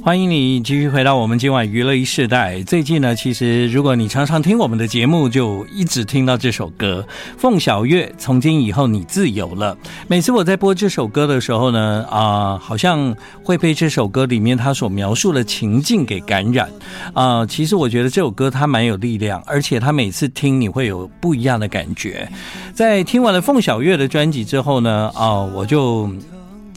[0.00, 2.62] 欢迎你继续回到我们今晚娱乐一世代。
[2.62, 7.04] 最近呢，其实如果你常常听我们的节目，就一直听到这首歌
[7.36, 8.06] 《凤小岳》。
[8.16, 9.76] 从今以后你自由了。
[10.06, 16.70] 每次我在播这首歌的时候呢，啊、好像会被这首歌里面他所描述的情境给感染。
[17.12, 22.26] 啊、其实我觉得这首歌它蛮有力量，而且它每次听你会有不一样的感觉。
[22.72, 26.08] 在听完了凤小岳的专辑之后呢，啊、我就。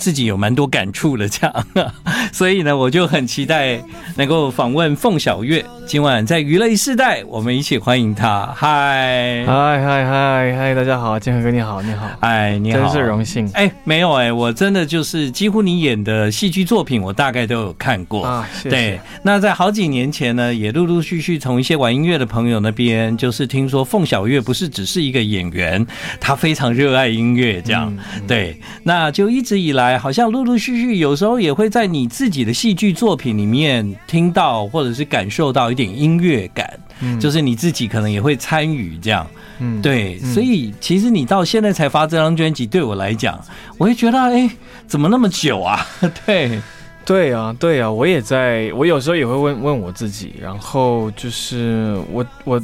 [0.02, 1.66] 自己有蛮多感触的，这样，
[2.34, 3.80] 所以呢，我就很期待
[4.16, 5.64] 能够访问凤小岳。
[5.92, 8.50] 今晚在娱乐一世代，我们一起欢迎他。
[8.56, 13.52] 嗨，嗨，嗨，嗨，嗨，大家好，建和哥你好，你好，哎，你好，真是荣幸。
[13.54, 18.48] 哎，没有哎，我真的就是几乎你演的戏剧作品，我大概都有看过啊。
[18.54, 18.70] 谢谢。
[18.70, 25.86] 对，那在好几年前呢，也陆陆续续从一些玩音乐的朋友那边，就是听说凤小岳不是只是一个演员，
[26.22, 27.94] 他非常热爱音乐，这样。
[28.26, 30.00] 对，那就一直以来。
[30.00, 39.26] 好像陆陆续续，有时候也会在你自己的戏剧作品里面听到，或者是感受到一点音乐感，嗯，就是你自己可能也会参与这样，
[39.60, 43.40] 嗯，对，所以其实你到现在才发这张专辑，对我来讲，
[43.78, 44.50] 我会觉得，哎，
[44.88, 45.86] 怎么那么久啊？
[46.26, 46.62] 对，
[47.06, 52.62] 对啊，对啊，我也在，我有时候也会问问我自己，然后就是我我。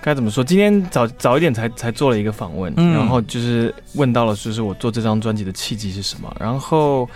[0.00, 0.44] 该怎么说？
[0.44, 6.34] 今天早早一点才才做了一个访问，嗯，然后就是问到了，就是我做这张专辑的契机是什么？
[6.38, 7.06] 然后，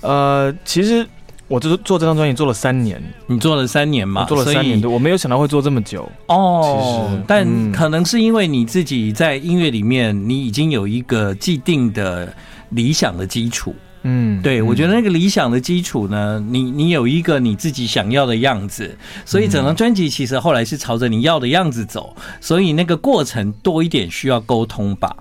[0.00, 1.06] 呃，其实
[1.52, 4.24] 我就是做这张专辑做了三年，你做了三年嘛？
[4.24, 6.80] 做了三年多，我没有想到会做这么久哦。
[6.80, 12.34] 其实，但可能是因为你自己在音乐里面，你已经有一个既定的
[12.70, 13.74] 理想的基础。
[14.04, 18.96] 嗯，对，我觉得那个理想的基础呢，你你有一个你自己想要的样子，
[19.26, 25.14] 所以整张专辑其实后来是朝着你要的样子走，所以那个过程多一点需要沟通吧。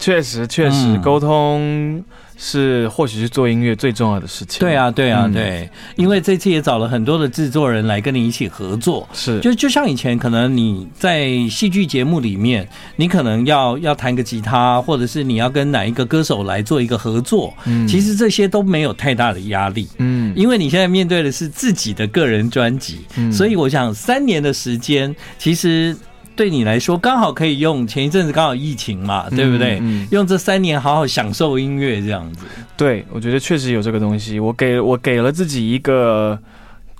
[0.00, 2.04] 确实，确实沟通。
[2.36, 4.60] 是，或许是做音乐最重要的事情。
[4.60, 9.08] 对啊，对啊，对，因为这次也找了很多的制作人来跟你一起合作。
[9.12, 17.54] 是，就就像以前，可能你在戏剧节目里面，你可能要要弹个吉他，或者是你要跟哪一个歌手来做一个合作。
[17.64, 19.88] 嗯，其实这些都没有太大的压力。
[19.98, 25.96] 嗯，因为你现在面对的是自己的个人专辑，嗯，所以我想三年的时间，其实。
[26.36, 29.78] 对你来说，刚好可以用前一阵子刚好疫情嘛，对不对？
[29.80, 32.44] 嗯嗯、用这三年好好享受音乐这样子。
[32.76, 34.38] 对，我觉得确实有这个东西。
[34.38, 36.38] 我给我给了自己一个，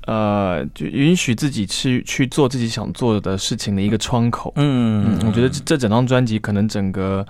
[0.06, 4.52] 呃，就允许自己去去做自己想做的事情的一个窗口。
[4.56, 7.24] 嗯，嗯，我觉得这这整张专辑可能整个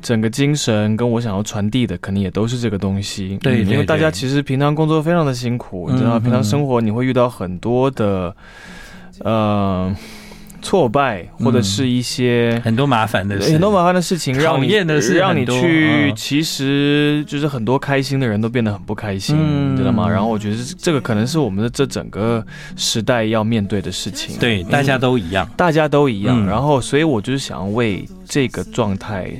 [0.00, 3.36] 整个精神跟我想要传递的，可能也都是这个东西。
[3.42, 8.34] 对，对，对，因为大家其实平常工作非常的辛苦，你知道，平常生活你会遇到很多的，
[9.18, 9.94] 呃。
[10.64, 19.36] 挫败或者是一些很多麻烦的事，很多麻烦的事情，让你的是让你去，其实就是很多开心的人都变得很不开心，
[19.72, 20.08] 你知道吗？
[20.08, 22.44] 然后我觉得这个可能是我们的这整个
[22.76, 24.36] 时代要面对的事情。
[24.38, 26.44] 对，大家都一样，大家都一样。
[26.46, 29.30] 然后，所以我就是想要为这个状态。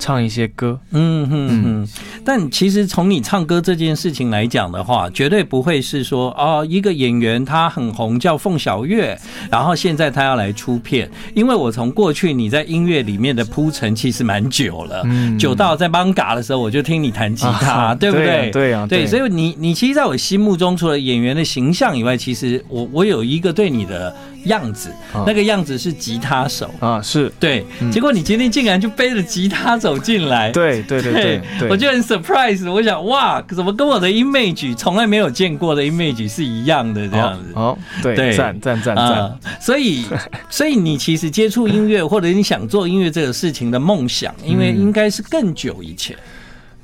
[0.00, 1.88] 唱一些歌，嗯哼哼，
[2.24, 9.16] 但其实从你唱歌这件事情来讲的话，绝对不会是说哦，一个演员他很红叫凤小岳，
[9.50, 18.50] 然后现在他要来出片，因为我从过去你在音乐里面的铺陈其实蛮久了，嗯，久到在帮嘎的时候我就听你弹吉他，啊、对不对？
[18.50, 24.90] 对啊，对，所以你你其实在我心目中，除了演员的形象以外，其实我我有一个对你的样子，
[25.26, 26.72] 那个样子是吉他手。
[26.80, 27.30] 啊，是。
[27.38, 37.52] 对，结果你今天竟然就背着吉他走进来，对对对对，我就很 surprise，我想哇，怎么跟我的 image 从来没有见过的 image 是一样的这样子？
[37.54, 40.04] 哦，对，赞赞赞赞，所以
[40.50, 46.16] 所以你其实接触音乐或者你想做音乐这个事情的梦想，因为应该是更久以前。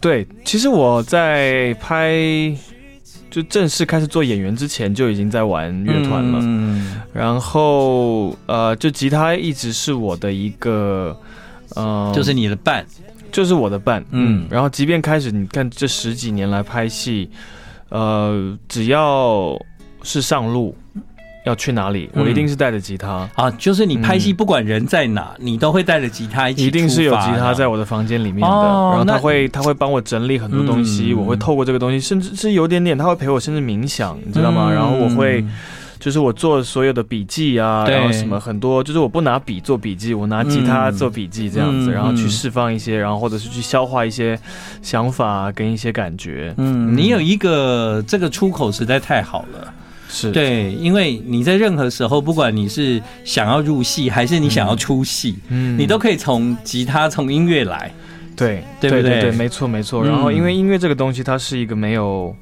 [0.00, 2.56] 对，其实我在拍。
[3.36, 11.14] 就正式开始做演员之前就已经在玩乐团了，嗯，然后呃，就吉他一直是我的一个，
[11.74, 12.82] 呃，就是你的伴，
[13.30, 17.28] 就是我的伴，嗯，然后即便开始你看这十几年来拍戏，
[17.90, 19.54] 呃，只要
[20.02, 20.74] 是上路。
[21.46, 23.28] 要去哪里，我一定是带着吉他。
[23.34, 26.66] 啊，就是你拍戏不管人在哪，你都会带着吉他一起。
[26.66, 34.70] 一定是有吉他在我的房间里面的，然后他会他会帮我整理很多东西，我会透过这个东西，甚至是有点点，他会陪我甚至冥想，你知道吗？
[34.70, 35.44] 然后我会。
[35.98, 44.38] 就是我做所有的笔记啊，然后什么很多，就是我不拿笔做笔记，我拿吉他做笔记这样子，然后去释放一些，然后或者是去消化一些
[44.82, 46.54] 想法跟一些感觉。
[46.58, 49.72] 嗯，你有一个这个出口实在太好了，
[50.08, 57.92] 是对，因为你在任何时候，不管你是想要入戏还是你想要出戏，嗯，你都可以从吉他从音乐来，
[58.34, 59.20] 对，对对？
[59.20, 60.04] 对，没错没错。
[60.04, 62.34] 然后因为音乐这个东西，它是一个没有。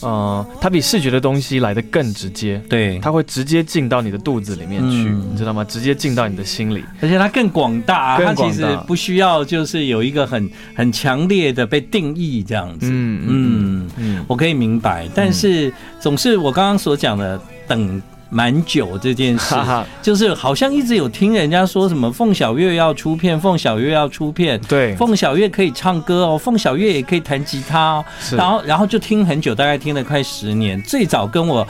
[0.00, 5.64] 呃，它比视觉的东西来的更直接，对，它会直接进到你的肚子里面去，嗯、你知道吗？
[5.64, 18.02] 直接进到你的心里，而且它更广大，大，它其实不需要就是有一个很很强烈的被定义这样子，嗯，嗯，我可以明白，但是总是我刚刚所讲的等。
[18.28, 19.54] 蛮久这件事，
[20.02, 28.04] 就是好像一直有听人家说什么凤小岳要出片，凤小岳要出片，对，凤小岳可以唱歌哦，凤小岳也可以弹吉他哦，
[28.36, 30.80] 然后然后就听很久，大概听了快十年。
[30.82, 31.66] 最早跟我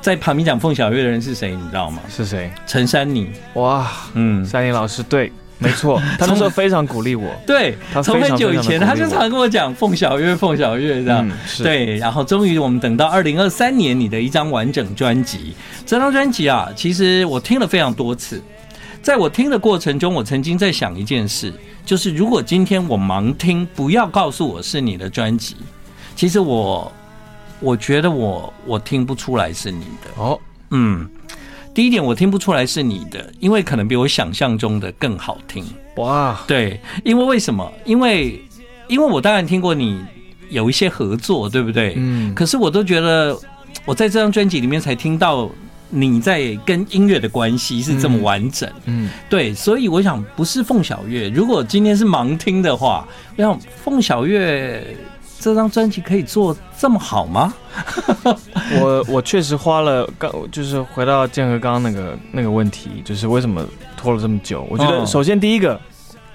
[0.00, 2.00] 在旁边讲凤小岳的人是谁，你知道吗？
[2.08, 2.50] 是谁？
[2.66, 3.30] 陈珊妮。
[3.54, 5.30] 哇，嗯，珊妮老师，对。
[5.62, 7.30] 没错， 他那时候非常鼓励我。
[7.46, 11.26] 对，从很久以前，他就常跟我讲凤小岳，凤小岳这样。
[11.28, 11.32] 嗯、
[11.62, 15.54] 对，然后终于我们等到二零二三年，你的一张完整专辑。
[15.86, 18.42] 这张专辑啊，其实我听了非常多次。
[19.02, 21.52] 在我听的过程中，我曾经在想一件事，
[21.84, 25.56] 就是如果今天我盲听，不要告诉我是你的专辑，
[26.14, 26.92] 其实我
[27.60, 30.22] 我觉得我我听不出来是你的。
[30.22, 30.38] 哦，
[30.70, 31.08] 嗯。
[31.74, 35.64] 第一点，我听不出来是你的，因为可能比我想象中的更好听。
[35.96, 37.72] 哇，对，因为为什么？
[37.84, 38.40] 因为，
[38.88, 39.98] 因为我当然听过你
[40.50, 41.94] 有一些合作，对不对？
[41.96, 42.34] 嗯。
[42.34, 43.38] 可是我都觉得，
[43.86, 45.50] 我在这张专辑里面才听到
[45.88, 48.70] 你在跟音乐的关系是这么完整。
[48.84, 49.08] 嗯。
[49.30, 51.30] 对，所以我想，不是凤小岳。
[51.30, 54.86] 如果今天是盲听的话，我想凤小岳。
[55.42, 57.52] 这张专辑可以做这么好吗？
[58.80, 63.66] 我我确实花了刚就是回到建和刚刚那个那个问题，就是为什么
[63.96, 64.64] 拖了这么久？
[64.70, 65.80] 我觉得首先第一个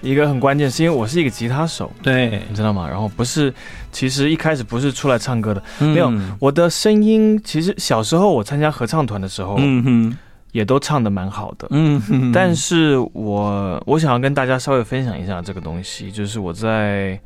[0.02, 2.86] 一个很关键，是因为我是一个吉他手，对，你知道吗？
[2.86, 3.54] 然后不是，
[3.94, 10.18] 其实一开始不是出来唱歌的，没有，我的声音其实小时候我参加合唱团的时候，嗯哼，
[10.52, 17.18] 也都唱的蛮好的，嗯哼，但是我我想要跟大家稍微分享一下这个东西，就是我在。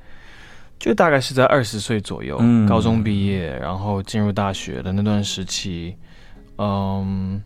[0.82, 5.96] 就大概是在二十岁左右，嗯，高中毕业，然后进入大学的那段时期，
[6.58, 7.40] 嗯，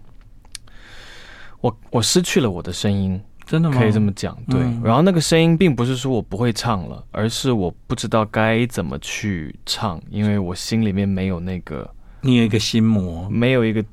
[1.59, 3.77] 我我失去了我的声音，真的吗？
[3.77, 4.61] 可以这么讲，对。
[4.61, 11.93] 嗯，然后那个声音并不是说我不会唱了，而是我不知道该怎么去唱，因为我心里面没有那个。
[12.25, 13.83] 你有一个心魔，没有一个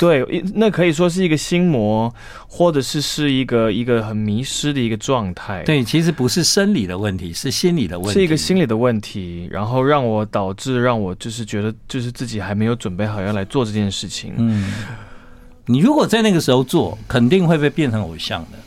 [0.00, 2.12] 对对，那可以说是一个心魔，
[2.48, 5.62] 或者是是一个一个很迷失的一个状态。
[5.62, 14.34] 对，其实不是生理的问题，是心理的问题，是一个心理的问题，然后让我导致让我就是觉得就是自己还没有准备好要来做这件事情。
[14.36, 14.72] 嗯，
[15.66, 18.58] 你如果在那个时候做，肯定会被变成偶像的。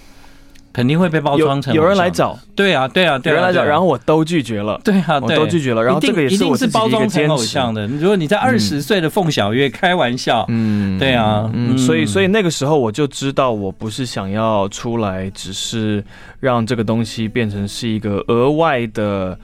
[0.79, 7.85] 肯定会被包装成有，有人来找，对啊，对啊，对啊，有人来找，然后我都拒绝了，对啊，我都拒绝了，然后这个也是我自己一个包装成偶像的。
[7.85, 16.01] 如果你在二十岁的凤小岳开玩笑，嗯，对啊，嗯，所以所以那个时候我就知道，我不是想要出来，只是
[16.39, 19.37] 让这个东西变成是一个额外的，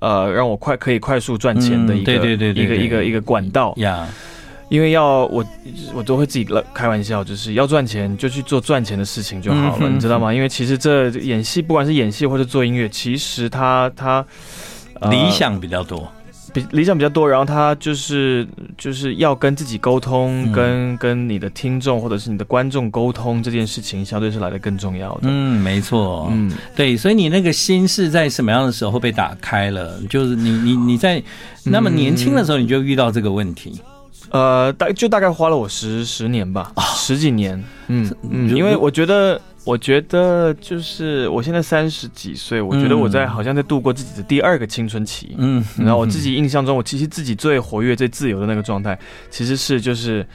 [0.00, 3.72] 呃，让我快可以快速赚钱的一个，对对对，一个一个一个管道。
[3.76, 4.04] 呀。
[4.72, 5.44] 因为要我，
[5.92, 10.32] 我都会自己开玩笑，就是要赚钱就去做赚钱的事情就好了，你知道吗？
[10.32, 14.24] 因为其实这演戏，不管是演戏或者做音乐，其实他他
[15.10, 16.10] 理想比较多，
[16.54, 18.48] 比理想比较多，然后他就是
[18.78, 25.20] 就是要跟自己沟通，跟跟你的听众或者是你的观众沟通这件事情，相对是来的更重要的。
[25.24, 30.00] 嗯，没错，嗯，对，所以你那个心是在什么样的时候被打开了？
[30.08, 31.22] 就是你你你在
[31.62, 33.78] 那么年轻的时候你就遇到这个问题。
[34.30, 48.98] 呃，大就大概花了我十十年吧，十几年，嗯嗯，因为我觉得，我觉得就是我现在三十几岁，我觉得我在好像在度过自己的第二个青春期，嗯，然后我自己印象中，我其实自己最活跃、最自由的那个状态，
[49.30, 50.26] 其实是就是。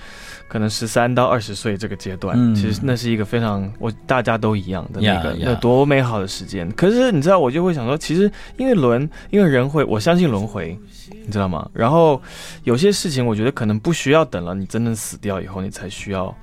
[0.48, 6.70] 可能十三到二十岁这个阶段，嗯，其实那是一个非常我大家都一样的那个，那多美好的时间。
[6.72, 10.78] 可是你知道，我就会想说，其实因为轮，因为人会，我相信轮回，
[11.26, 11.70] 你知道吗？
[11.74, 12.22] 然后
[12.64, 16.34] 有些事情，我觉得可能不需要等了你真正死掉以后，你才需要，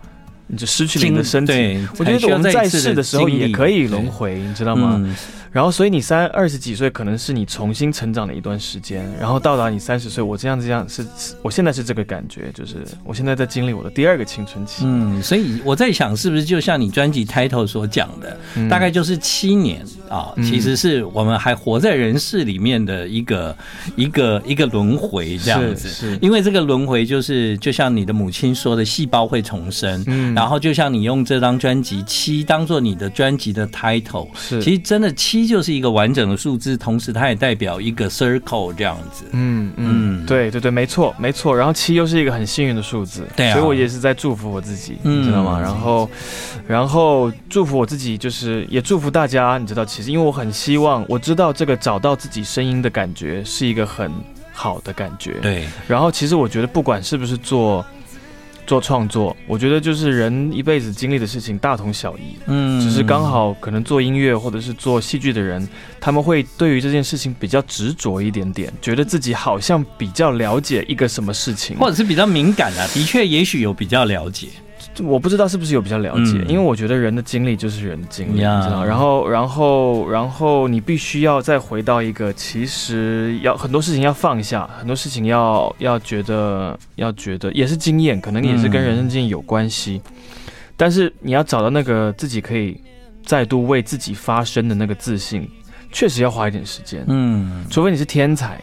[0.46, 1.86] 你就失去了你的身体。
[1.98, 5.02] 我觉得我们在世的时候也可以轮回，你知道吗？
[5.54, 11.06] 然后所以你三二十几岁可能是你重新成长的一段时间，然后到达你三十岁，我这样子这样是，
[11.42, 14.82] 我现在是这个感觉，就是我现在在经历我的第二个青春期。
[14.84, 23.56] 嗯，所以我在想，是不是就像你专辑 title 所讲的，嗯、大概就是七年啊，其实是我们还活在人世里面的一个、
[23.86, 25.88] 嗯、一个一个轮回这样子。
[25.88, 30.02] 是，是因为这个轮回就是就像你的母亲说的，细胞会重生。
[30.08, 39.24] 嗯，然后就像你用这张专辑七当做你的专辑的 title，是，其实真的七就是一个完整的数字，同时它也代表一个 circle 这样子。
[39.32, 41.56] 嗯嗯，对对对，没错没错。
[41.56, 45.60] 然后七又是一个很幸运的数字，对啊，所以我也是在祝福我自己，嗯，你知道吗？
[45.60, 46.10] 然后
[46.66, 54.10] 然后祝福我自己，就是也祝福大家，你知道，其实因为我很希望，我知道这个找到自己声音的感觉是一个很
[54.52, 55.34] 好的感觉。
[55.42, 57.84] 对，然后其实我觉得不管是不是做。
[58.66, 65.66] 做创作，我觉得就是人一辈子经历的事情大同小异，嗯，只是刚好可能做音乐或者是做戏剧的人，
[66.00, 74.48] 他们会对于这件事情比较执着一点点，觉得自己好像比较了解一个什么事情，或者是比较敏感啊，的确，也许有比较了解。
[75.02, 78.84] 我不知道是不是有比较了解，嗯、因为我觉得人的经历就是人的经历，你知道。
[78.84, 90.00] 然后，然后，然后你必须要再回到一个，其实要很多事情要放下，很多事情要要觉得要觉得也是经验，可能也是跟人生经验有关系。
[90.06, 90.12] 嗯、
[90.76, 92.80] 但是你要找到那个自己可以
[93.24, 95.48] 再度为自己发声的那个自信。
[95.94, 98.60] 确实要花一点时间，嗯，除非你是天才。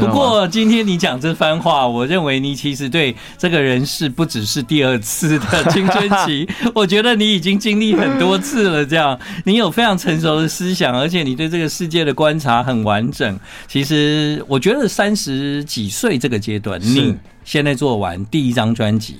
[0.00, 8.86] 不过今天你讲这番话，我认为你其实对这个人世不只是第二次的青春期， 我觉得你已经经历很多次了。
[8.86, 13.38] 这样，你有非常成熟的思想，而且你对这个世界的观察很完整。
[13.68, 19.18] 其实，我觉得三十几岁这个阶段，你现在做完第一张专辑，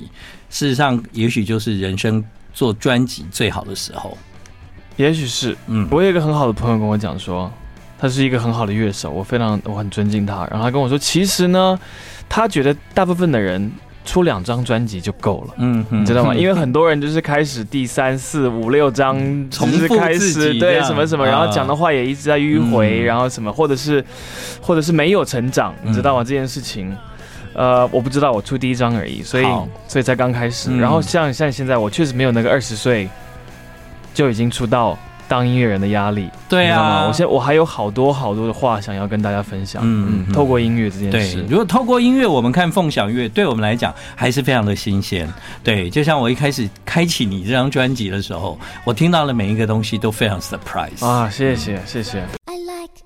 [0.48, 2.24] 事实上也许就是人生
[2.54, 4.16] 做专辑最好的时候。
[4.96, 7.50] 也许是，嗯，我有一个很好的朋友跟我讲说，
[7.98, 10.46] 他是一个很好的乐手，我非常我很尊敬他。
[10.50, 11.78] 然后他跟我说，其实呢，
[12.28, 13.70] 他觉得大部分的人
[14.04, 16.34] 出两张专辑就够了，嗯，你知道吗？
[16.34, 19.16] 因为很多人就是开始第三四五六张
[19.50, 24.02] 重复开始，对什么什么，然后讲的话也一直在迂回，然后什么，或者是
[24.62, 26.24] 或者是没有成长，你知道吗？
[26.24, 26.96] 这件事情，
[27.54, 29.44] 呃，我不知道，我出第一张而已，所以
[29.88, 30.74] 所以才刚开始。
[30.78, 33.08] 然后像像现在，我确实没有那个二十岁。
[34.16, 39.82] 就已经出道当音乐人的压力，对啊，我现在我还有好多好多的话想要跟大家分享。
[39.84, 45.28] 嗯，嗯，透过音乐这件事，对，如果透过音乐，我们看凤小岳，对我们来讲还是非常的新鲜。
[45.62, 51.28] 对，就像我一开始开启你这张专辑的时候，我听到的每一个东西都非常 surprise 啊！
[51.28, 52.20] 谢谢，谢谢。
[52.46, 52.96] I like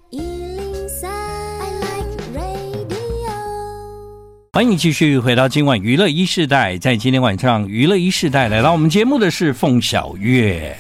[4.53, 10.77] 欢迎你继续回到今晚娱乐一世代，在今天晚上娱乐一世代来到我们节目的是凤小岳。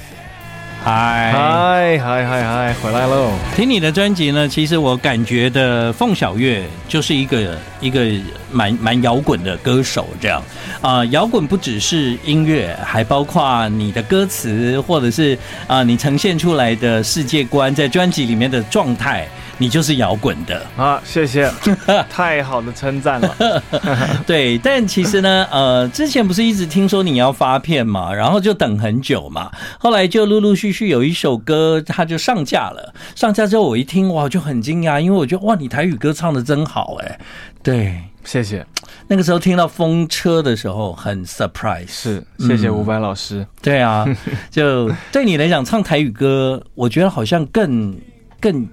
[0.82, 3.32] 嗨嗨嗨嗨嗨，回来喽！
[3.54, 8.06] 听你的专辑呢，其实我感觉的凤小岳就是一个一个
[8.50, 10.42] 蛮蛮摇滚的歌手，这样
[10.80, 15.34] 啊、呃，摇滚不只是音乐，还包括你的歌词，或者是
[15.66, 19.28] 啊、呃，你呈现出来的世界观，在专辑里面的状态。
[19.60, 20.98] 你就是摇滚的啊！
[21.04, 21.52] 谢谢，
[22.08, 23.62] 太好的称赞了。
[24.26, 32.94] 对，但其实呢，呃，之前不是一直听说你要发片嘛，然后就等很久嘛，后来就陆陆续续有一首歌，它就上架了。
[33.14, 37.20] 上架之后我一听，哇，就很惊讶，因为我觉得哇，你台语歌唱的真好哎。
[37.62, 38.66] 对，谢谢。
[39.08, 43.46] 那个时候听到风车的时候很 surprise，是谢谢伍佰老师。
[43.60, 44.06] 对啊，
[44.50, 47.94] 就对你来讲唱台语歌，我觉得好像更
[48.40, 48.66] 更。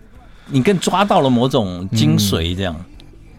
[0.50, 2.76] 你更抓到了某种精髓，这样。
[2.78, 2.86] 嗯、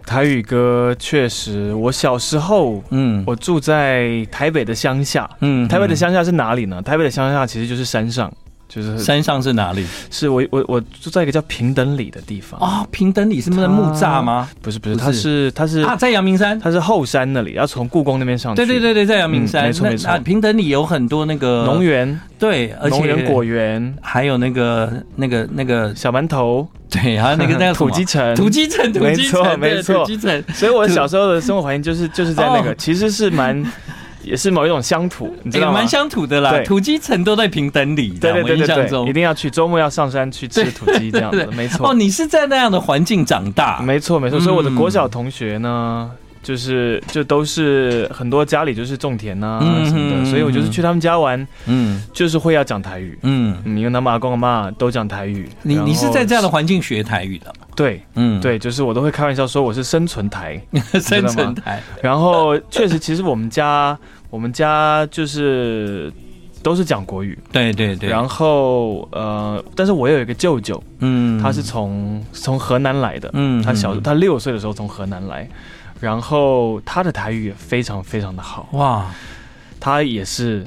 [0.06, 6.80] 台语歌确实，我小时候，嗯，我住在台北的乡下，嗯，台北的乡下是哪里呢？
[6.82, 8.32] 台北的乡下其实就是山上。
[8.68, 9.86] 就是山上是哪里？
[10.10, 12.86] 是我我我住在一个叫平等里的地方哦。
[12.90, 14.48] 平等里是不是木栅吗？
[14.60, 18.56] 不是不是，它是它是啊，在阳明山，它是后山那里，要从故宫那边上去。
[18.56, 20.18] 对对对对，在阳明山，没错没错。
[20.18, 30.44] 平等里有很多那个农园，对，而且农园果园，还有那个那个那个小馒头，对，还有那个那个 土鸡城，土鸡城，没错没错，土鸡城。
[30.52, 33.64] 所以我小时候的生活环境就是就是在那个，其实是蛮。
[34.28, 35.78] 也是某一种乡土，你知道吗？
[35.78, 38.10] 蛮乡土的啦，土鸡城都在平等里。
[38.20, 41.88] 对对对对对，一定要去，周末要上山去吃土鸡这样子，没错。
[41.88, 43.80] 哦，你是在那样的环境长大？
[43.80, 46.10] 没错没错，所以我的国小同学呢，
[46.42, 55.48] 就是就都是很多家里就是种田啊什么的，嗯、所以我就是去他们家玩，嗯，就是会要讲台语，嗯，因为他们阿公阿妈都讲台语。
[55.62, 57.54] 你你是在这样的环境学台语的？
[57.78, 60.60] 对，嗯，对，就是我都会开玩笑说我是生存台，
[61.00, 61.82] 生存台。
[62.02, 63.96] 然后确实，其实我们家。
[64.30, 66.12] 我们家就是
[66.62, 68.10] 都是讲国语，对对对。
[68.10, 75.48] 然后呃，但是我有一个舅舅，嗯，他是从从河南来的，嗯，他小他六岁的时候从河南来，
[75.98, 79.06] 然后他的台语也非常非常的好，哇，
[79.80, 80.62] 他也是，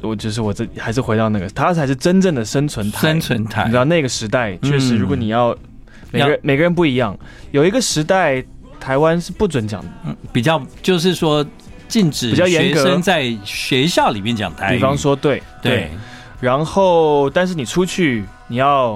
[0.00, 3.64] 我就是我这还是回到那个，他才是真正的生存台，生存台。
[3.64, 5.52] 你知道那个时代确实，如果你要
[6.12, 7.18] 每个人每个人不一样，
[7.50, 8.44] 有一个时代
[8.78, 9.90] 台湾是不准讲的，
[10.32, 11.46] 比较就是说。
[11.90, 15.90] 禁止比较学生在学校里面讲台语，比方说对对，对，
[16.38, 18.92] 然后但是你出去你要，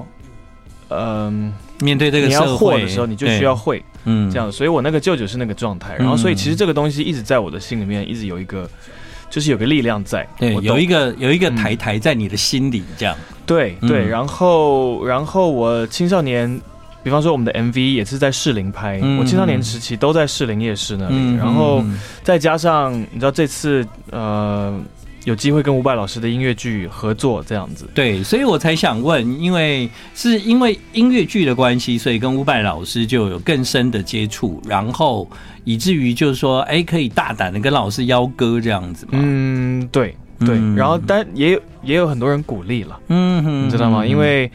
[0.91, 2.81] 嗯、呃，面对这个社会。
[2.83, 8.71] 的时候，你就需要会，嗯，这样，所以我那个舅舅是那个状态，然后所以其实这个东西一直在我的心里面，一直有一个，
[9.29, 16.61] 就是有个力量在，对，有一个有一个台台在你的心里，这样，对对，然后然后我青少年。
[17.05, 21.85] 比方说，我们的 MV 也是在士林拍，嗯、我青少年时期都在士林夜市那里，嗯、然后
[22.23, 24.75] 再加上你知道这次呃
[25.25, 35.29] 有机会跟伍佰老师的音乐剧合作这样子，对，所以我才想问，因为是因为音乐剧的关系，所以跟伍佰老师就有更深的接触，然后
[35.65, 39.13] 以至于就是说，哎，可以大胆的跟老师邀歌这样子嘛？
[39.23, 44.07] 嗯，对对，嗯、然后但也有也有很多人鼓励了，嗯哼，你知道吗？
[44.07, 44.51] 因为。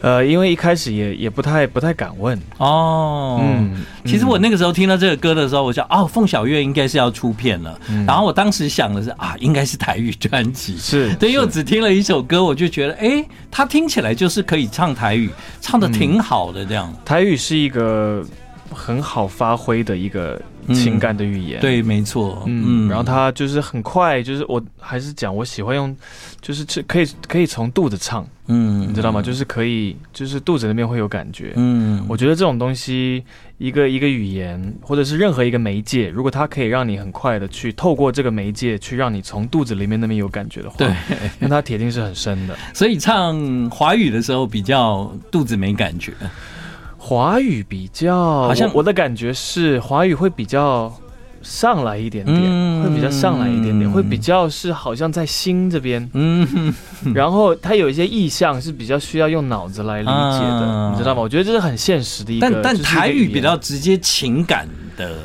[0.00, 3.40] 呃，因为一开始也也不太不太敢问哦。
[3.42, 7.78] 嗯，其实我那个时候听到这个歌的时候，我想哦，凤小岳应该是要出片了。
[7.88, 10.76] 嗯、然后我当时想的是啊，应该是台语专辑。
[10.78, 15.30] 是，对，因为我只听了一首歌，我就觉得哎，他听起来就是可以唱台语，
[15.60, 16.88] 唱的挺好的这样。
[16.90, 18.24] 嗯、台语是一个
[18.72, 20.40] 很好发挥的一个
[20.74, 21.60] 情感的语言。
[21.60, 22.42] 嗯、对，没错。
[22.46, 25.96] 嗯，然后他就是很快，就是我还是讲我喜欢用，
[26.40, 28.26] 就是可以可以从肚子唱。
[28.52, 29.22] 嗯，你知道吗？
[29.22, 31.52] 就是可以，就是肚子那边会有感觉。
[31.54, 33.22] 嗯，我觉得这种东西，
[33.58, 40.92] 一个一个语言，或者是任何一个媒介，如果它可以让你很快的去透过这个媒介，去让你从肚子里面那边有感觉的话，对，
[41.38, 42.58] 那它铁定是很深的。
[42.74, 46.12] 所以唱华语的时候比较肚子没感觉，
[47.00, 50.92] 华语比较好像我的感觉是华语会比较。
[51.42, 56.46] 上来一点点，嗯、会比较上来一点点，嗯、会比较是好像在心这边，嗯，
[57.14, 61.22] 然后它有一些意象是比较需要用脑子来理解的，啊、你知道吗？
[61.22, 65.16] 我觉得这是很现实的一个，但但台语比较直接情感的。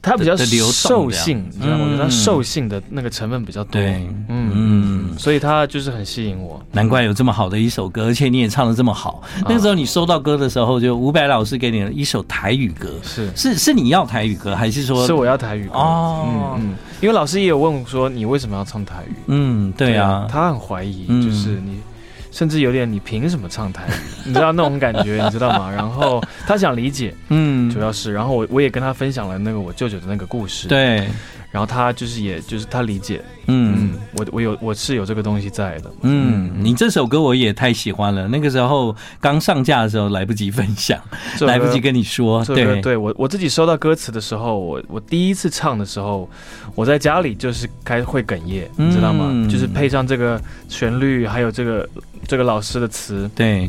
[0.00, 1.84] 它比较兽性，你知道吗？
[1.84, 3.72] 我觉得它兽性的那个成分比较多。
[3.72, 6.62] 对，嗯嗯，所以它就是很吸引我。
[6.72, 9.22] 难怪有这么好的一首歌，而且你也唱的这么好。
[9.48, 15.06] 那时候你收到歌的时候，就伍佰老师给你了一首台语歌，是是是你要台语歌，还是说？
[15.06, 16.56] 是我要台语歌哦。
[16.58, 19.14] 嗯，因为老师也有问我说，你为什么要唱台语？
[19.26, 21.80] 嗯，对啊，他很怀疑，就是你。
[22.30, 23.90] 甚至有点，你凭什么唱台语？
[24.26, 25.70] 你知道那种感觉，你知道吗？
[25.74, 31.06] 然后他想理解，嗯，主要是，然后我我也跟他分享了那个我舅舅的那个故事，对。
[31.50, 38.28] 然后他就是，也就是他理解，嗯，我我有我是有这个东西在的，嗯，你这首歌我也太喜欢了。
[38.28, 41.00] 那个时候刚上架的时候来不及分享，
[41.40, 42.82] 来不及跟你说，对。
[42.82, 46.28] 对，我我自己收到歌词的时候，我我第一次唱的时候，
[46.74, 49.48] 我在家里就是开会哽咽，你知道吗？
[49.50, 51.88] 就是配上这个旋律，还有这个
[52.26, 53.62] 这个老师的词，对，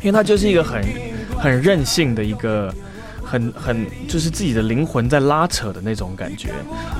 [0.00, 0.80] 因为他就是一个很
[1.36, 2.72] 很任性的一个。
[3.26, 6.50] 很很就是自己的灵魂在拉扯的那种感觉，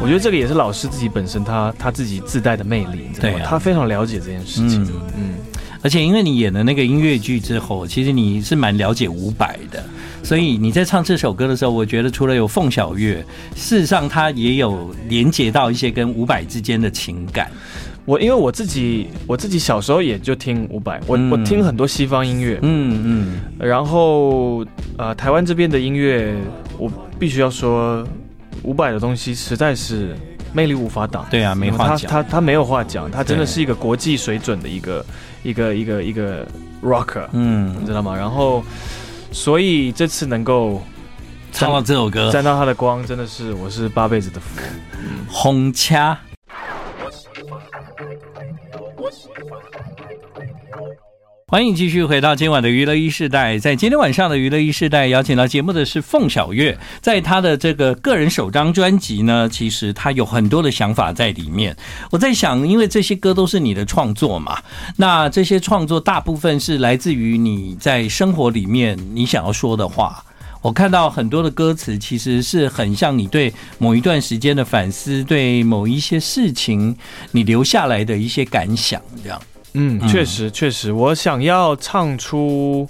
[0.00, 5.34] 我觉得这个也是老师自己本身他他自己自带的魅力，对啊，他非常了解这件事情，嗯，嗯，
[5.82, 9.84] 而且因为你演了那个音乐剧之后，其实你是蛮了解伍佰的，
[10.24, 17.48] 所以你在唱这首歌的时候，我觉得除了有凤小岳，事实上他也有连接到一些跟伍佰之间的情感。
[18.06, 24.64] 我因为我自己，我自己小时候也就听伍佰，我我听很多西方音乐，嗯嗯，然后
[24.96, 26.36] 呃台湾这边的音乐，
[26.78, 26.88] 我
[27.18, 28.06] 必须要说，
[28.62, 30.14] 伍佰的东西实在是
[30.52, 31.26] 魅力无法挡。
[31.28, 35.04] 对啊，没话讲，他他他没有话讲，他真的是一个国际水准的一个
[35.42, 36.46] 一个一个一个
[36.82, 38.16] rocker，嗯，你知道吗？
[38.16, 38.62] 然后
[39.32, 40.80] 所以这次能够
[41.50, 44.60] 唱到这首歌，沾到他的光，真的是我是八辈子的福。
[45.28, 46.16] 红掐。
[51.48, 61.76] 欢迎继续回到今晚的娱乐一世代，在今天晚上的娱乐一世代邀请到节目的是凤小岳，在他的这个个人首张专辑呢，其实他有很多的想法在里面。
[62.10, 64.58] 我在想，因为这些歌都是你的创作嘛，
[64.96, 70.24] 那这些创作大部分是来自于你在生活里面你想要说的话。
[70.62, 76.96] 我看到很多的歌词，其实是很像你对某一段时间的反思，对某一些事情
[77.30, 79.40] 你留下来的一些感想，这样。
[79.74, 82.88] 嗯，确实确实，我想要唱出，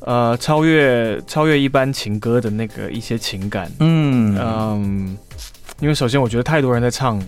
[0.00, 3.70] 呃，超越超越一般情歌的那个一些情感。
[3.78, 5.16] 嗯嗯，
[5.80, 7.22] 因为首先我觉得太多人在唱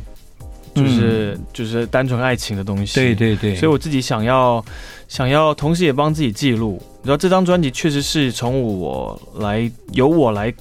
[0.75, 2.95] 就是、嗯、就是单纯爱情的东西。
[2.95, 4.65] 对对对，所以我自己想要
[5.09, 6.83] 想要，同时也帮自己记录。
[7.01, 10.53] 你知道这张专辑确实是从我来由我来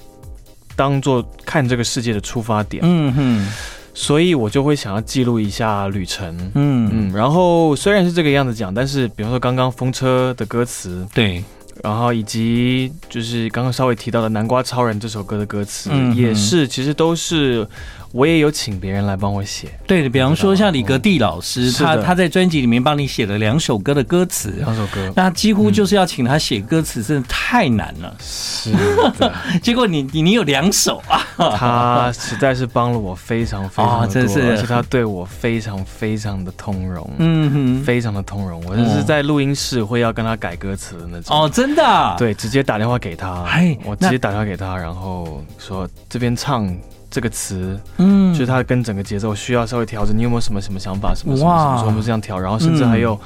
[0.74, 2.82] 当做看这个世界的出发点。
[2.84, 3.48] 嗯哼。
[3.92, 11.42] 所以我就会想要记录一下旅程，嗯嗯，然后虽然是这个样子讲，但是比方说刚刚风车的歌词，对，
[11.82, 17.66] 然后以及就是刚刚稍微提到的南瓜超人这首歌的歌词，嗯，也是其实都是。
[18.12, 28.12] 我也有请别人来帮我写，对，比方说像李格弟老师，他他在专辑里面帮你写了两首歌的歌词，两首歌，那几乎就是要请他写歌词，真的太难了。
[28.18, 28.72] 是，
[29.62, 31.24] 结果你你你有两首啊，
[31.56, 38.60] 他实在是帮了我非常非常的多，而且他对我非常非常的通融，嗯哼，非常的通融。
[38.66, 41.44] 我就是在录音室会要跟他改歌词的那种。
[41.44, 42.14] 哦，真的？
[42.18, 43.44] 对，直接打电话给他，
[43.84, 46.72] 我直接打电话给他，然后说这边唱。
[47.10, 50.16] 这个词，嗯，就是它跟整个节奏需要稍微调整。
[50.16, 51.14] 你有没有什么什么想法？
[51.14, 52.38] 什么什么什么时候我们这样调？
[52.38, 53.14] 然后甚至还有。
[53.14, 53.18] 嗯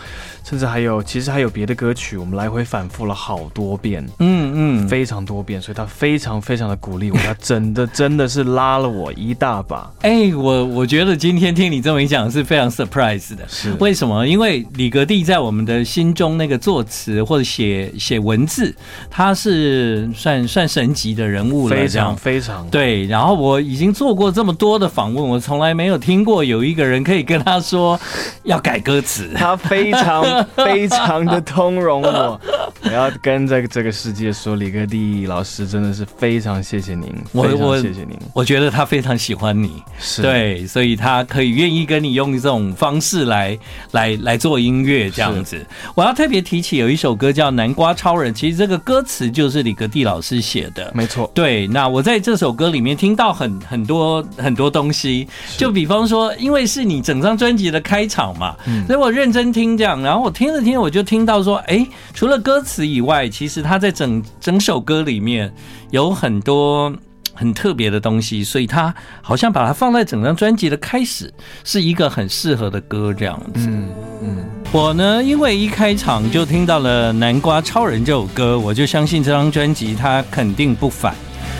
[0.44, 9.90] 甚至还有，其实还有别的歌曲，我们来回反复了好多遍，嗯嗯，非常多遍，所以他非常非常的鼓励我，他 真的真的是拉了我一大把。
[10.02, 14.28] 哎、欸，我我觉得今天听你这么一讲是非常 surprise 的，是为什么？
[14.28, 18.74] 因为李格弟在我们的心中那个作词或者写写文字，
[19.10, 23.06] 他是算算神级的人物了，非常非常对。
[23.06, 27.98] 然后我已经做过这么多的访问，我从来没有听过有一个人可以跟他说
[28.44, 30.24] 要改歌词，他非常。
[30.54, 32.40] 非常的通融我，
[32.82, 38.16] 我要跟这个这个世界说，李格弟老师真的是非常谢谢您，我非常谢谢您。
[38.32, 43.58] 我觉得他非常喜欢你，是对，所以他可以愿意跟你用这种方式来
[43.92, 45.64] 来来做音乐这样子。
[45.94, 51.30] 我要特别提起有一首歌叫《南瓜超人》，其实这个歌词就是李格弟老师写的，没错。
[51.34, 60.24] 对，那我在这首歌里面听到很很多很多东西，就比方说，因为是你整张专辑的开场嘛，嗯，所以我认真听这样，然后。
[60.24, 65.52] 我听着听着，我就听到说，哎，除了歌词以外，其实他在整整首歌里面
[65.90, 66.90] 有很多
[67.34, 71.30] 很特别的东西，所以他好像把它放在整张专辑的开始，
[71.62, 73.68] 是一个很适合的歌这样子。
[73.68, 73.88] 嗯
[74.22, 81.14] 嗯，我呢，因为一开场就听到了《南瓜超人》这首歌，我就相信这张专辑它肯定不凡。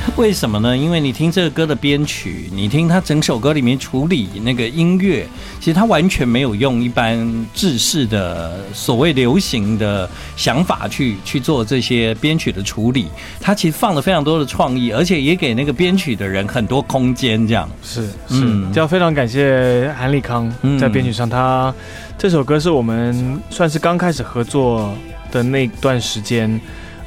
[0.16, 0.76] 为什么呢？
[0.76, 5.26] 因为你听这个歌的编曲，你听他整首歌里面处理那个音乐，
[5.58, 13.08] 其实他完全没有用一般制式的所谓流行的想法去去做这些编曲的处理。
[13.40, 17.46] 他其实放了非常多的创意，而且也给那个编曲的人很多空间。
[17.48, 21.74] 这样是是，嗯，要非常感谢韩立康在编曲上，他
[22.16, 24.94] 这首歌是我们算是刚开始合作
[25.32, 26.60] 的那段时间。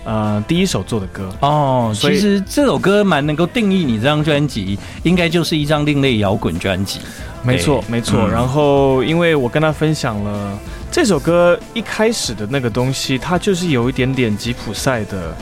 [0.07, 7.01] 呃，第一首做的歌哦，其实这首歌蛮能够定义你这张专辑，应该就是一张另类摇滚专辑。
[7.43, 8.25] 没错，没错。
[8.25, 10.57] 然后，因为我跟他分享了
[10.89, 15.35] 这首歌一开始的那个东西，它就是有一点点吉普赛的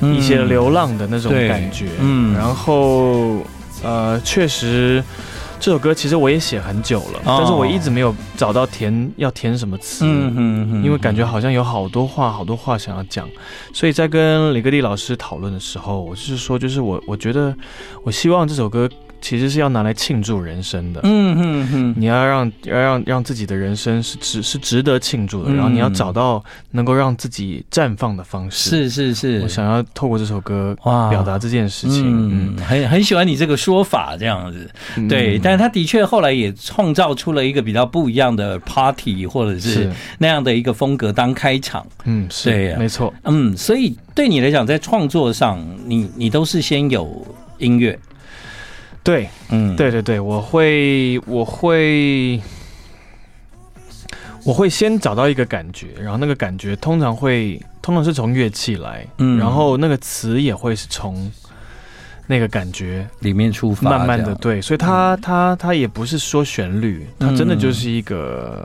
[0.00, 1.86] 一些流浪的那种感觉。
[2.00, 3.46] 嗯，然后
[3.84, 5.00] 呃，确实。
[5.62, 13.28] 这首歌其实我也写很久了，但是我一直没有找到填要填什么词，嗯嗯嗯，因为感觉好像有好多话好多话想要讲，
[13.72, 17.54] 所以在跟李格弟老师讨论的时候，我就是说，就是我我觉得
[18.02, 18.90] 我希望这首歌。
[19.22, 31.08] 其实是要拿来庆祝人生的，嗯嗯嗯，你要让要让让自己的人生是值是值得庆祝的，嗯，然后你要找到能够让自己绽放的方式，是是是，我想要透过这首歌哇。
[31.08, 34.68] 表达这件事情，嗯，很很喜欢你这个说法这样子，
[35.08, 47.24] 对，嗯，但是他的确后来也创造出了一个比较不一样的 party 或者是那样的一个风格当开场，嗯，是对，没错，嗯，所以对你来讲，在创作上，你你都是先有
[47.58, 47.98] 音乐。
[49.04, 52.40] 对，嗯，对对对，我会，我会，
[54.44, 61.28] 我会先找到一个感觉，然后那个感觉通常会，通常是从乐器来，嗯，然后那个词也会是从
[62.28, 68.64] 那个感觉里面出发，慢慢的，对，所以它，它，它也不是说旋律，它真的就是一个，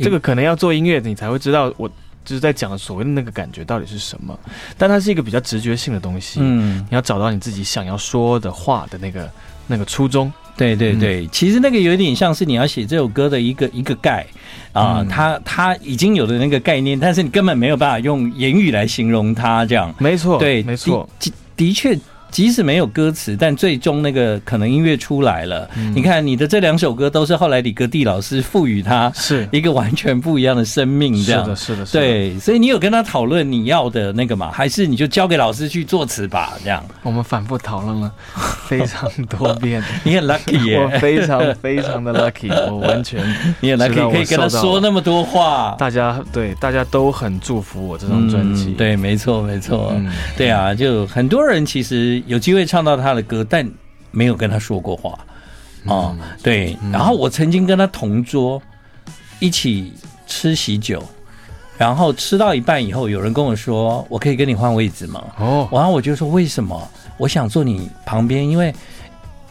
[0.00, 1.88] 这个可能要做音乐你才会知道，我
[2.24, 4.38] 就是在讲所谓的那个感觉到底是什么，
[4.78, 9.28] 但它是一个比较直觉性的东西，嗯，你要找到你自己想要说的话的那个。
[9.72, 14.26] 那个初衷，对对对，嗯、其实那个有点像是你要写这首歌的一个一个概
[14.72, 19.92] 啊，呃嗯、它它已经有的那个概念，但是你根本没有办法用言语来形容它，这样。
[19.98, 21.98] 没错，对，没错，的的确
[22.32, 25.68] 即使没有歌词，但最终那个可能音乐出来了。
[25.76, 32.38] 嗯、你看你的这两首歌都是后来李格弟老师赋予他是一个完全不一样的生命，这样是的，是的，是的，对。
[32.40, 34.50] 所以你有跟他讨论你要的那个吗？
[34.50, 36.54] 还是你就交给老师去作词吧？
[36.64, 38.10] 这样我们反复讨论了
[38.66, 39.82] 非常多遍。
[40.02, 43.22] 你很 lucky 耶，我非常非常的 lucky， 我完全
[43.60, 45.76] 你很 lucky 可以跟他说那么多话。
[45.78, 53.68] 大家对大家都很祝福我这张专辑、嗯，对，没错，没错，嗯、对啊，就很多人其实有机会唱到他的歌，但
[54.10, 55.18] 没有跟他说过话。
[55.86, 58.62] 哦，对，然后我曾经跟他同桌
[59.40, 59.92] 一起
[60.26, 61.02] 吃喜酒，
[61.76, 66.88] 然后吃到一半以后，有人跟我说：“我可以跟你换位置吗？”哦，然后我就说：“为什么？
[67.18, 68.72] 我想坐你旁边，因为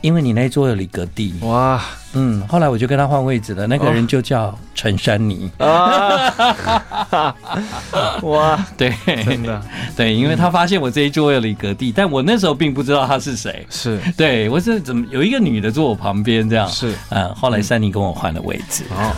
[0.01, 1.81] 因为你那一桌有李格弟。”哇，
[2.13, 5.49] 嗯，后来我就跟他换位置了，那个人就叫陈珊妮。
[5.57, 7.33] 啊，
[8.23, 9.61] 哇，对，真的，
[9.95, 13.65] 对，因为他发现我这一桌有李格弟，但我那时候并不知道他是谁。
[13.69, 16.67] 是，对，我是怎么有一个女的坐我旁边这样？
[16.67, 18.83] 是，嗯，后来珊妮跟我换了位置。
[18.91, 19.15] 哦。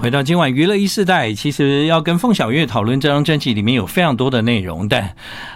[0.00, 5.02] 回到今晚娱乐一世代，其实要跟凤小岳讨论这张专辑里面有非常多的内容，但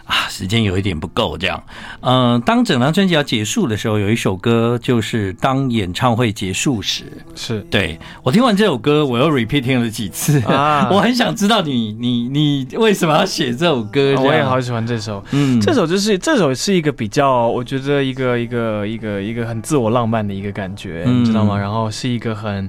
[0.05, 1.39] 啊，时间有一点不够。
[1.39, 1.63] 这样，
[2.01, 7.05] 嗯、呃，当整张专辑要结束的时候，有一首歌就是《当演唱会结束时》。
[7.41, 14.17] 是，对，我听完这首歌，我又 repeating 了几次啊， 我很想知道你你你为什么要写这首歌？
[14.17, 21.57] 我也好喜欢这首，嗯，这首就是这首是一个比较，我觉得一个一个一个一个很自我浪漫的一个感觉，嗯、你知道吗？
[21.57, 22.69] 然后是一个很，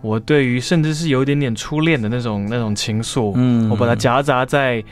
[0.00, 4.82] 我对于甚至是有一点点初恋的那种那种情愫，嗯，我把它夹杂在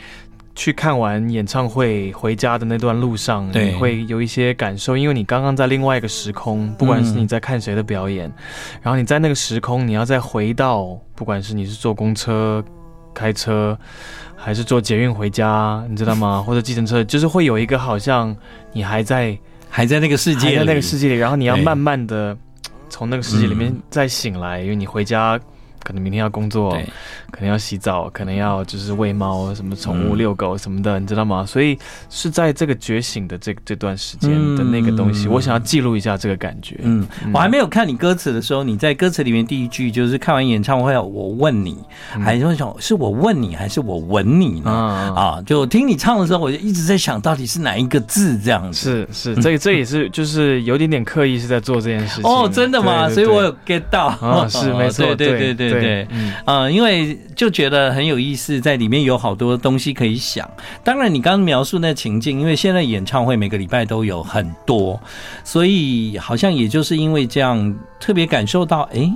[0.55, 8.35] 去看完演唱会回家的那段路上，对，你会有一些感受，因为你刚刚在另外一个时空，不管是你在看谁的表演，嗯，
[8.83, 12.63] 然后你在那个时空，你要再回到，不管是你是坐公车、
[13.15, 13.79] 开车，
[14.35, 16.43] 还是坐捷运回家，你知道吗？
[16.47, 18.37] 或者计程车，就是会有一个好像
[18.73, 19.39] 你还在
[19.71, 22.37] 还在那个世界，在那个世界里，然后你要慢慢的
[22.91, 25.39] 从那个世界里面再醒来，因为你回家。
[25.89, 26.77] 可能明天要工作，
[27.31, 31.47] 可能要洗澡，可能要就是喂猫，什么宠物遛狗什么的，嗯，你知道吗？
[31.47, 31.79] 所以
[32.11, 36.79] 是在这个觉醒的这这段时间的那个东西，嗯，我想要记录一下这个感觉。
[36.83, 41.79] 嗯，我还没有看你歌词的时候，你在歌词里面第一句就是看完演唱会，我问你，
[42.15, 44.71] 嗯，还是想是我问你，还是我吻你呢？
[44.71, 49.07] 啊，啊，就听你唱的时候，我就一直在想到底是哪一个字这样子。
[49.11, 52.31] 是是，这这也是就是有点点刻意是在做这件事情。
[52.31, 53.09] 哦，真的吗？
[53.09, 54.09] 所以我有 get 到。
[54.21, 55.78] 啊，是没错，对对对对。
[55.81, 60.49] 对，嗯，呃，因为就觉得很有意思，在里面有好多东西可以想。
[60.83, 65.01] 当然，你刚刚描述那情境，因为现在演唱会每个礼拜都有很多，
[65.45, 69.11] 所以好像也就是因为这样，特别感受到，哎，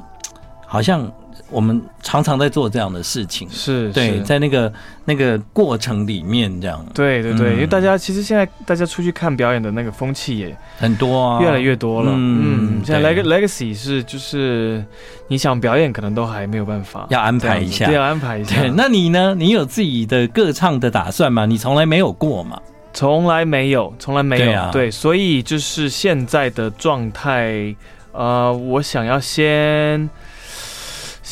[0.67, 1.11] 好像。
[1.51, 4.73] 我们常常在做这样的事情，是对，在那个
[5.05, 12.13] 那个过程里面，这样，对对对，嗯，因为大家其实现在大家出去看表演的那个风气也很多啊，越来越多了。
[12.15, 14.85] 嗯，嗯现在 Legacy 是就是
[15.29, 18.61] 你想表演，可能都还没有办法，要安排一下，要安排一下。
[18.61, 19.35] 对，那你呢？
[19.37, 21.47] 你有自己的歌唱的打算吗？
[21.47, 22.61] 你从来没有过吗？
[22.95, 24.45] 从来没有，从来没有。
[24.45, 27.75] 对啊，对，所以就是现在的状态，
[28.13, 30.09] 呃，我想要先。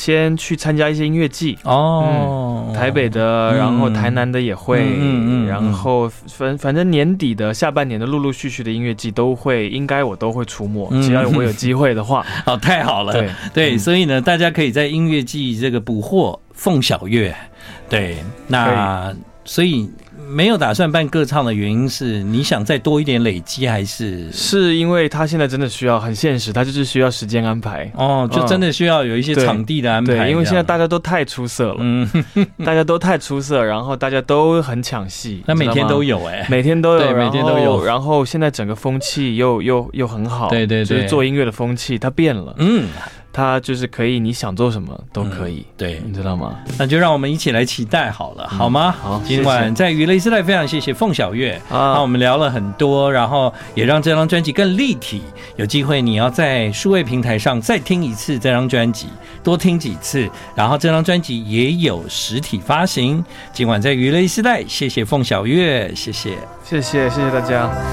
[0.00, 13.28] 先去参加一些音乐季哦、嗯，台北的，然后台南的也会，嗯嗯嗯、然后反反正年底的下半年的陆陆续续的音乐季都会，应该我都会出没，只要我有机会的话， 哦，太好了，对。
[13.52, 17.36] 对、嗯，所以呢，大家可以在音乐季这个捕获凤小月，
[17.90, 19.90] 对，那所以。
[20.28, 24.30] 没有打算办歌唱的原因是你想再多一点累积，还是？
[24.30, 27.90] 是因为他现在真的需要很现实，他就是需要时间安排。
[27.96, 30.14] 哦，就真的需要有一些场地的安排。
[30.14, 32.08] 对，因为现在大家都太出色了，嗯，
[32.64, 42.86] 大家都太出色，然后大家都很抢戏，那每天都有哎、欸，每天都有，每天都有，然后现在整个风气又又又很好，对对对，就是做音乐的风气它变了，嗯。
[43.40, 46.58] 他就是可以，你想做什么都可以，嗯、对，你知道吗？
[46.78, 48.94] 那就让我们一起来期待好了，嗯、好吗？
[49.00, 55.22] 好，今晚在娱乐一世代非常谢谢凤小岳啊，那我们聊了很多，然后也让这张专辑更立体。
[55.56, 59.06] 有机会你要在数位平台上再听一次这张专辑，
[59.42, 63.24] 多听几次，然后这张专辑也有实体发行。
[63.54, 67.70] 今晚在娱乐一世代，谢谢凤小月，谢谢，谢谢，谢谢大家。